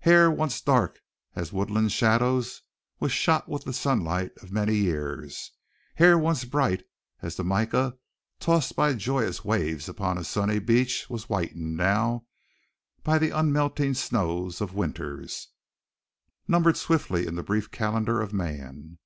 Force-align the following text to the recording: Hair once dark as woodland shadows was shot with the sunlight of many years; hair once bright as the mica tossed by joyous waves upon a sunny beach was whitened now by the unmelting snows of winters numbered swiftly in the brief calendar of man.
Hair 0.00 0.32
once 0.32 0.60
dark 0.60 0.98
as 1.36 1.52
woodland 1.52 1.92
shadows 1.92 2.62
was 2.98 3.12
shot 3.12 3.48
with 3.48 3.62
the 3.62 3.72
sunlight 3.72 4.32
of 4.42 4.50
many 4.50 4.74
years; 4.74 5.52
hair 5.94 6.18
once 6.18 6.44
bright 6.44 6.82
as 7.22 7.36
the 7.36 7.44
mica 7.44 7.96
tossed 8.40 8.74
by 8.74 8.94
joyous 8.94 9.44
waves 9.44 9.88
upon 9.88 10.18
a 10.18 10.24
sunny 10.24 10.58
beach 10.58 11.08
was 11.08 11.26
whitened 11.26 11.76
now 11.76 12.26
by 13.04 13.16
the 13.16 13.30
unmelting 13.30 13.94
snows 13.94 14.60
of 14.60 14.74
winters 14.74 15.50
numbered 16.48 16.76
swiftly 16.76 17.24
in 17.24 17.36
the 17.36 17.42
brief 17.44 17.70
calendar 17.70 18.20
of 18.20 18.32
man. 18.32 18.98